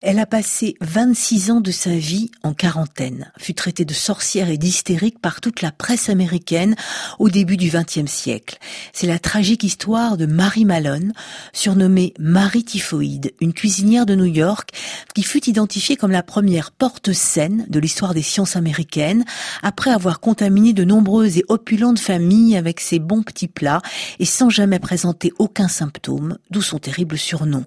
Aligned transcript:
Elle 0.00 0.20
a 0.20 0.26
passé 0.26 0.76
26 0.80 1.50
ans 1.50 1.60
de 1.60 1.72
sa 1.72 1.90
vie 1.90 2.30
en 2.44 2.54
quarantaine, 2.54 3.32
fut 3.36 3.54
traitée 3.54 3.84
de 3.84 3.94
sorcière 3.94 4.48
et 4.48 4.56
d'hystérique 4.56 5.18
par 5.18 5.40
toute 5.40 5.60
la 5.60 5.72
presse 5.72 6.08
américaine 6.08 6.76
au 7.18 7.28
début 7.28 7.56
du 7.56 7.68
XXe 7.68 8.08
siècle. 8.08 8.58
C'est 8.92 9.08
la 9.08 9.18
tragique 9.18 9.64
histoire 9.64 10.16
de 10.16 10.24
Marie 10.26 10.64
Malone, 10.64 11.14
surnommée 11.52 12.14
Marie 12.20 12.62
Typhoïde, 12.62 13.34
une 13.40 13.52
cuisinière 13.52 14.06
de 14.06 14.14
New 14.14 14.24
York 14.24 14.70
qui 15.16 15.24
fut 15.24 15.48
identifiée 15.48 15.96
comme 15.96 16.12
la 16.12 16.22
première 16.22 16.70
porte-scène 16.70 17.66
de 17.68 17.80
l'histoire 17.80 18.14
des 18.14 18.22
sciences 18.22 18.54
américaines 18.54 19.24
après 19.64 19.90
avoir 19.90 20.20
contaminé 20.20 20.74
de 20.74 20.84
nombreuses 20.84 21.38
et 21.38 21.44
opulentes 21.48 21.98
familles 21.98 22.56
avec 22.56 22.78
ses 22.78 23.00
bons 23.00 23.24
petits 23.24 23.48
plats 23.48 23.82
et 24.20 24.26
sans 24.26 24.48
jamais 24.48 24.78
présenter 24.78 25.32
aucun 25.40 25.66
symptôme, 25.66 26.38
d'où 26.52 26.62
son 26.62 26.78
terrible 26.78 27.18
surnom. 27.18 27.64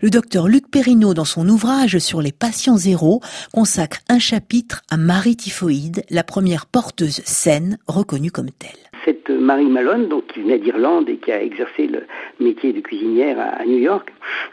Le 0.00 0.08
docteur 0.08 0.48
Luc 0.48 0.70
Perrineau, 0.70 1.12
dans 1.12 1.26
son 1.26 1.46
ouvrage 1.46 1.73
sur 1.98 2.22
les 2.22 2.32
patients 2.32 2.76
zéro 2.76 3.20
consacre 3.52 3.98
un 4.08 4.18
chapitre 4.18 4.82
à 4.90 4.96
Marie 4.96 5.36
Typhoïde, 5.36 6.02
la 6.08 6.22
première 6.22 6.66
porteuse 6.66 7.20
saine 7.24 7.78
reconnue 7.86 8.30
comme 8.30 8.50
telle. 8.50 8.70
Cette 9.04 9.28
Marie 9.28 9.66
Malone, 9.66 10.08
donc, 10.08 10.28
qui 10.28 10.40
venait 10.40 10.58
d'Irlande 10.58 11.08
et 11.08 11.16
qui 11.16 11.30
a 11.30 11.42
exercé 11.42 11.86
le 11.86 12.04
métier 12.40 12.72
de 12.72 12.80
cuisinière 12.80 13.38
à, 13.38 13.64
New 13.66 13.78
York, 13.78 14.10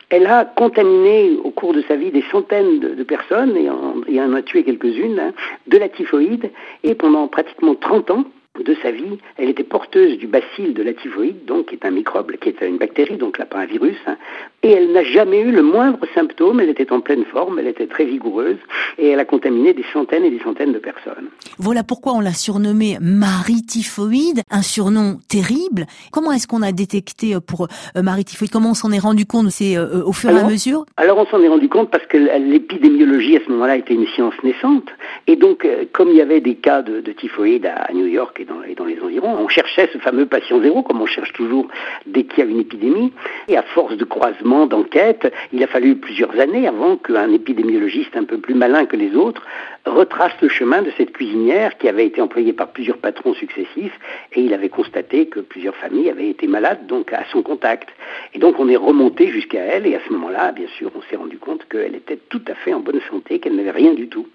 elle 0.09 0.25
a 0.25 0.43
contaminé 0.43 1.37
au 1.43 1.51
cours 1.51 1.73
de 1.73 1.83
sa 1.87 1.95
vie 1.95 2.11
des 2.11 2.23
centaines 2.31 2.79
de, 2.79 3.03
personnes 3.03 3.55
et 3.55 3.69
en, 3.69 4.33
a 4.33 4.41
tué 4.41 4.63
quelques-unes 4.63 5.19
hein, 5.19 5.33
de 5.67 5.77
la 5.77 5.87
typhoïde 5.87 6.49
et 6.83 6.95
pendant 6.95 7.27
pratiquement 7.27 7.75
30 7.75 8.11
ans, 8.11 8.25
de 8.59 8.75
sa 8.83 8.91
vie, 8.91 9.17
elle 9.37 9.49
était 9.49 9.63
porteuse 9.63 10.17
du 10.17 10.27
bacille 10.27 10.73
de 10.73 10.83
la 10.83 10.93
typhoïde, 10.93 11.45
donc 11.45 11.67
qui 11.67 11.75
est 11.75 11.85
un 11.85 11.91
microbe, 11.91 12.31
qui 12.33 12.49
est 12.49 12.61
une 12.61 12.77
bactérie, 12.77 13.15
donc 13.15 13.37
là 13.37 13.45
pas 13.45 13.59
un 13.59 13.65
virus, 13.65 13.95
hein, 14.05 14.17
et 14.61 14.71
elle 14.71 14.91
n'a 14.91 15.03
jamais 15.03 15.39
eu 15.39 15.51
le 15.51 15.61
moindre 15.61 15.99
symptôme, 16.13 16.59
elle 16.59 16.69
était 16.69 16.91
en 16.91 16.99
pleine 16.99 17.23
forme, 17.25 17.59
elle 17.59 17.67
était 17.67 17.87
très 17.87 18.03
vigoureuse, 18.05 18.57
et 18.97 19.07
elle 19.07 19.19
a 19.19 19.25
contaminé 19.25 19.73
des 19.73 19.85
centaines 19.93 20.25
et 20.25 20.29
des 20.29 20.41
centaines 20.41 20.73
de 20.73 20.79
personnes. 20.79 21.29
Voilà 21.57 21.83
pourquoi 21.83 22.13
on 22.13 22.19
l'a 22.19 22.33
surnommée 22.33 22.97
Marie 22.99 23.63
Typhoïde, 23.63 24.41
un 24.51 24.61
surnom 24.61 25.19
terrible. 25.29 25.85
Comment 26.11 26.33
est-ce 26.33 26.47
qu'on 26.47 26.61
a 26.61 26.73
détecté 26.73 27.33
euh, 27.33 27.39
pour 27.39 27.67
euh, 27.95 28.01
Marie 28.01 28.25
Typhoïde? 28.25 28.51
Comment 28.51 28.71
on 28.71 28.75
s'en 28.75 28.91
est 28.91 28.99
rendu 28.99 29.25
compte? 29.25 29.49
C'est 29.49 29.77
euh, 29.77 30.03
au 30.03 30.11
fur 30.11 30.29
et 30.29 30.37
à 30.37 30.43
mesure? 30.43 30.85
Alors 30.97 31.17
on 31.17 31.25
s'en 31.25 31.41
est 31.41 31.47
rendu 31.47 31.69
compte 31.69 31.89
parce 31.89 32.05
que 32.05 32.17
l'épidémiologie 32.17 33.37
à 33.37 33.39
ce 33.45 33.49
moment-là 33.51 33.77
était 33.77 33.93
une 33.93 34.07
science 34.07 34.35
naissante, 34.43 34.89
et 35.27 35.37
donc 35.37 35.65
comme 35.93 36.09
il 36.09 36.17
y 36.17 36.21
avait 36.21 36.41
des 36.41 36.55
cas 36.55 36.81
de, 36.81 36.99
de 36.99 37.11
typhoïde 37.13 37.65
à 37.65 37.91
New 37.93 38.05
York 38.05 38.40
et 38.67 38.75
dans, 38.75 38.85
les 38.85 38.99
environs, 38.99 39.35
on 39.37 39.47
cherchait 39.47 39.89
ce 39.93 39.97
fameux 39.99 40.25
patient 40.25 40.61
zéro, 40.61 40.83
comme 40.83 41.01
on 41.01 41.05
cherche 41.05 41.33
toujours 41.33 41.67
dès 42.05 42.23
qu'il 42.23 42.43
y 42.43 42.47
a 42.47 42.49
une 42.49 42.59
épidémie, 42.59 43.13
et 43.47 43.57
à 43.57 43.63
force 43.63 43.95
de 43.95 44.05
croisement 44.05 44.65
d'enquête. 44.65 45.31
Il 45.53 45.63
a 45.63 45.67
fallu 45.67 45.95
plusieurs 45.95 46.39
années 46.39 46.67
avant 46.67 46.97
qu'un 46.97 47.31
épidémiologiste 47.31 48.15
un 48.15 48.23
peu 48.23 48.37
plus 48.37 48.53
malin 48.53 48.85
que 48.85 48.95
les 48.95 49.15
autres 49.15 49.43
retrace 49.85 50.33
le 50.41 50.49
chemin 50.49 50.81
de 50.81 50.91
cette 50.97 51.11
cuisinière 51.11 51.77
qui 51.77 51.87
avait 51.87 52.05
été 52.05 52.21
employée 52.21 52.53
par 52.53 52.67
plusieurs 52.67 52.97
patrons 52.97 53.33
successifs 53.33 53.97
et 54.33 54.41
il 54.41 54.53
avait 54.53 54.69
constaté 54.69 55.27
que 55.27 55.39
plusieurs 55.39 55.75
familles 55.75 56.09
avaient 56.09 56.29
été 56.29 56.47
malades 56.47 56.85
donc 56.87 57.13
à 57.13 57.23
son 57.31 57.41
contact. 57.41 57.89
Et 58.33 58.39
donc 58.39 58.59
on 58.59 58.69
est 58.69 58.75
remonté 58.75 59.27
jusqu'à 59.29 59.61
elle 59.61 59.87
et 59.87 59.95
à 59.95 59.99
ce 60.07 60.13
moment-là, 60.13 60.51
bien 60.51 60.67
sûr, 60.77 60.91
on 60.95 61.01
s'est 61.09 61.15
rendu 61.15 61.37
compte 61.37 61.67
qu'elle 61.67 61.95
était 61.95 62.19
tout 62.29 62.41
à 62.47 62.55
fait 62.55 62.73
en 62.73 62.79
bonne 62.79 63.01
santé, 63.09 63.39
qu'elle 63.39 63.55
n'avait 63.55 63.71
rien 63.71 63.93
du 63.93 64.07
tout. 64.07 64.27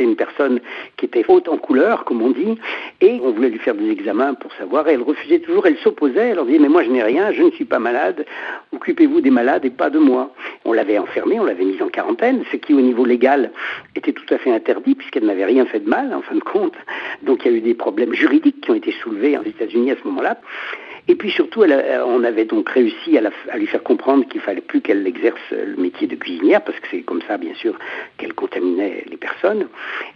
C'était 0.00 0.08
une 0.08 0.16
personne 0.16 0.60
qui 0.96 1.04
était 1.04 1.26
haute 1.28 1.46
en 1.46 1.58
couleur, 1.58 2.04
comme 2.04 2.22
on 2.22 2.30
dit, 2.30 2.58
et 3.02 3.20
on 3.22 3.32
voulait 3.32 3.50
lui 3.50 3.58
faire 3.58 3.74
des 3.74 3.90
examens 3.90 4.32
pour 4.32 4.50
savoir, 4.54 4.88
et 4.88 4.94
elle 4.94 5.02
refusait 5.02 5.40
toujours, 5.40 5.66
elle 5.66 5.76
s'opposait, 5.76 6.28
elle 6.28 6.36
leur 6.36 6.46
disait, 6.46 6.58
mais 6.58 6.70
moi 6.70 6.82
je 6.84 6.88
n'ai 6.88 7.02
rien, 7.02 7.32
je 7.32 7.42
ne 7.42 7.50
suis 7.50 7.66
pas 7.66 7.78
malade, 7.78 8.24
occupez-vous 8.72 9.20
des 9.20 9.28
malades 9.28 9.66
et 9.66 9.70
pas 9.70 9.90
de 9.90 9.98
moi. 9.98 10.32
On 10.64 10.72
l'avait 10.72 10.96
enfermée, 10.96 11.38
on 11.38 11.44
l'avait 11.44 11.66
mise 11.66 11.82
en 11.82 11.88
quarantaine, 11.88 12.44
ce 12.50 12.56
qui 12.56 12.72
au 12.72 12.80
niveau 12.80 13.04
légal 13.04 13.50
était 13.94 14.12
tout 14.12 14.24
à 14.32 14.38
fait 14.38 14.50
interdit, 14.50 14.94
puisqu'elle 14.94 15.26
n'avait 15.26 15.44
rien 15.44 15.66
fait 15.66 15.80
de 15.80 15.88
mal, 15.90 16.14
en 16.14 16.22
fin 16.22 16.34
de 16.34 16.40
compte. 16.40 16.76
Donc 17.22 17.44
il 17.44 17.52
y 17.52 17.54
a 17.54 17.58
eu 17.58 17.60
des 17.60 17.74
problèmes 17.74 18.14
juridiques 18.14 18.62
qui 18.62 18.70
ont 18.70 18.76
été 18.76 18.92
soulevés 19.02 19.36
aux 19.36 19.42
États-Unis 19.42 19.90
à 19.90 19.96
ce 20.02 20.08
moment-là. 20.08 20.38
Et 21.08 21.14
puis 21.14 21.30
surtout, 21.30 21.62
on 21.62 22.24
avait 22.24 22.44
donc 22.44 22.68
réussi 22.68 23.18
à, 23.18 23.56
lui 23.56 23.66
faire 23.66 23.82
comprendre 23.82 24.26
qu'il 24.28 24.40
fallait 24.40 24.60
plus 24.60 24.80
qu'elle 24.80 25.06
exerce 25.06 25.40
le 25.50 25.76
métier 25.76 26.06
de 26.06 26.14
cuisinière, 26.14 26.62
parce 26.62 26.78
que 26.78 26.86
c'est 26.90 27.02
comme 27.02 27.20
ça, 27.26 27.36
bien 27.36 27.54
sûr, 27.54 27.78
qu'elle 28.18 28.34
contaminait 28.34 29.04
les 29.08 29.16
personnes. 29.16 29.68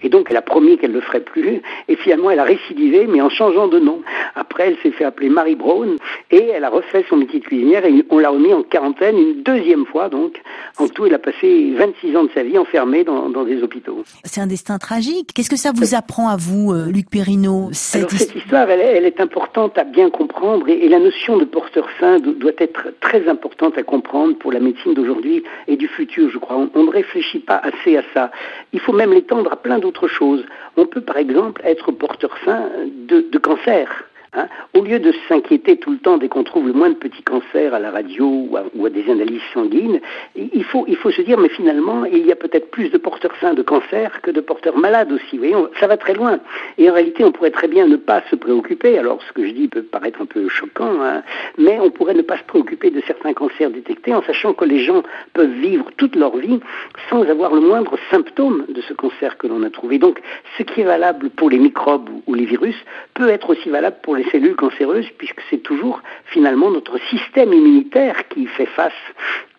Et 0.02 0.08
donc, 0.08 0.28
elle 0.30 0.36
a 0.36 0.42
promis 0.42 0.78
qu'elle 0.78 0.90
ne 0.90 0.96
le 0.96 1.00
ferait 1.00 1.20
plus. 1.20 1.60
Et 1.88 1.96
finalement, 1.96 2.30
elle 2.30 2.38
a 2.38 2.44
récidivé, 2.44 3.06
mais 3.06 3.20
en 3.20 3.30
changeant 3.30 3.68
de 3.68 3.78
nom. 3.78 4.02
Après, 4.34 4.68
elle 4.68 4.76
s'est 4.82 4.90
fait 4.90 5.04
appeler 5.04 5.28
Marie 5.28 5.56
Brown, 5.56 5.96
et 6.30 6.48
elle 6.48 6.64
a 6.64 6.70
refait 6.70 7.04
son 7.08 7.16
métier 7.16 7.40
de 7.40 7.44
cuisinière, 7.44 7.84
et 7.84 8.04
on 8.10 8.18
l'a 8.18 8.30
remis 8.30 8.52
en 8.52 8.62
quarantaine 8.62 9.18
une 9.18 9.42
deuxième 9.42 9.86
fois, 9.86 10.08
donc. 10.08 10.40
En 10.78 10.88
tout, 10.88 11.06
elle 11.06 11.14
a 11.14 11.18
passé 11.18 11.72
26 11.76 12.16
ans 12.16 12.24
de 12.24 12.30
sa 12.34 12.42
vie 12.42 12.58
enfermée 12.58 13.04
dans, 13.04 13.44
des 13.44 13.62
hôpitaux. 13.62 14.02
C'est 14.24 14.40
un 14.40 14.46
destin 14.46 14.78
tragique. 14.78 15.30
Qu'est-ce 15.34 15.50
que 15.50 15.56
ça 15.56 15.72
vous 15.74 15.94
apprend 15.94 16.28
à 16.28 16.36
vous, 16.36 16.72
euh, 16.72 16.90
Luc 16.90 17.10
Perrineau 17.10 17.68
cette, 17.72 18.10
cette 18.10 18.34
histoire, 18.34 18.68
elle, 18.70 18.80
elle, 18.80 19.04
est 19.04 19.20
importante 19.20 19.76
à 19.78 19.84
bien 19.84 20.10
comprendre 20.10 20.68
et, 20.68 20.73
la 20.88 20.98
notion 20.98 21.36
de 21.36 21.44
porteur 21.44 21.88
sain 21.98 22.18
doit 22.18 22.52
être 22.58 22.88
très 23.00 23.28
importante 23.28 23.78
à 23.78 23.82
comprendre 23.82 24.36
pour 24.36 24.52
la 24.52 24.60
médecine 24.60 24.94
d'aujourd'hui 24.94 25.42
et 25.68 25.76
du 25.76 25.88
futur, 25.88 26.30
je 26.30 26.38
crois. 26.38 26.68
On, 26.74 26.84
ne 26.84 26.90
réfléchit 26.90 27.40
pas 27.40 27.56
assez 27.56 27.96
à 27.96 28.02
ça. 28.12 28.30
Il 28.72 28.80
faut 28.80 28.92
même 28.92 29.12
l'étendre 29.12 29.52
à 29.52 29.56
plein 29.56 29.78
d'autres 29.78 30.08
choses. 30.08 30.44
On 30.76 30.86
peut 30.86 31.00
par 31.00 31.16
exemple 31.16 31.62
être 31.64 31.92
porteur 31.92 32.36
sain 32.44 32.70
de 33.08 33.38
cancer. 33.38 34.03
Hein. 34.34 34.48
Au 34.74 34.82
lieu 34.82 34.98
de 34.98 35.12
s'inquiéter 35.28 35.76
tout 35.76 35.92
le 35.92 35.98
temps 35.98 36.18
dès 36.18 36.28
qu'on 36.28 36.44
trouve 36.44 36.66
le 36.66 36.72
moins 36.72 36.90
de 36.90 36.94
petits 36.94 37.22
cancers 37.22 37.72
à 37.72 37.78
la 37.78 37.90
radio 37.90 38.48
ou 38.74 38.84
à, 38.86 38.90
des 38.90 39.10
analyses 39.10 39.42
sanguines, 39.52 40.00
il 40.36 40.64
faut, 40.64 40.84
il 40.88 40.96
faut 40.96 41.10
se 41.10 41.22
dire, 41.22 41.38
mais 41.38 41.48
finalement, 41.48 42.04
il 42.04 42.26
y 42.26 42.32
a 42.32 42.36
peut-être 42.36 42.70
plus 42.70 42.90
de 42.90 42.98
porteurs 42.98 43.34
sains 43.40 43.54
de 43.54 43.62
cancer 43.62 44.20
que 44.22 44.30
de 44.30 44.40
porteurs 44.40 44.76
malades 44.76 45.12
aussi. 45.12 45.40
Ça 45.78 45.86
va 45.86 45.96
très 45.96 46.14
loin. 46.14 46.40
Et 46.78 46.90
en 46.90 46.94
réalité, 46.94 47.24
on 47.24 47.32
pourrait 47.32 47.50
très 47.50 47.68
bien 47.68 47.86
ne 47.86 47.96
pas 47.96 48.22
se 48.30 48.36
préoccuper. 48.36 48.98
Alors, 48.98 49.20
ce 49.22 49.32
que 49.32 49.46
je 49.46 49.52
dis 49.52 49.68
peut 49.68 49.82
paraître 49.82 50.20
un 50.20 50.26
peu 50.26 50.48
choquant, 50.48 51.02
hein, 51.02 51.22
mais 51.58 51.78
on 51.80 51.90
pourrait 51.90 52.14
ne 52.14 52.22
pas 52.22 52.38
se 52.38 52.44
préoccuper 52.44 52.90
de 52.90 53.00
certains 53.06 53.34
cancers 53.34 53.70
détectés 53.70 54.14
en 54.14 54.22
sachant 54.22 54.52
que 54.52 54.64
les 54.64 54.80
gens 54.80 55.02
peuvent 55.32 55.52
vivre 55.52 55.90
toute 55.96 56.16
leur 56.16 56.36
vie 56.36 56.60
sans 57.08 57.22
avoir 57.28 57.54
le 57.54 57.60
moindre 57.60 57.96
symptôme 58.10 58.64
de 58.68 58.80
ce 58.82 58.94
cancer 58.94 59.36
que 59.38 59.46
l'on 59.46 59.62
a 59.62 59.70
trouvé. 59.70 59.98
Donc, 59.98 60.20
ce 60.58 60.62
qui 60.62 60.80
est 60.80 60.84
valable 60.84 61.30
pour 61.30 61.50
les 61.50 61.58
microbes 61.58 62.08
ou 62.26 62.34
les 62.34 62.44
virus 62.44 62.76
peut 63.14 63.28
être 63.28 63.50
aussi 63.50 63.68
valable 63.68 63.96
pour 64.02 64.16
les 64.24 64.30
cellules 64.30 64.56
cancéreuses, 64.56 65.08
puisque 65.18 65.40
c'est 65.50 65.62
toujours 65.62 66.02
finalement 66.26 66.70
notre 66.70 66.98
système 67.08 67.52
immunitaire 67.52 68.28
qui 68.28 68.46
fait 68.46 68.66
face 68.66 68.92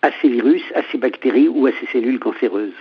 à 0.02 0.10
ces 0.22 0.30
virus, 0.30 0.64
à 0.76 0.82
ces 0.92 0.98
bactéries 0.98 1.48
ou 1.48 1.68
à 1.68 1.72
ces 1.80 1.88
cellules 1.88 2.20
cancéreuses. 2.20 2.76